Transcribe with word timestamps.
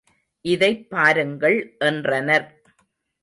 இதைப் 0.45 0.89
பாருங்கள் 0.89 1.75
என்றனர். 1.79 2.47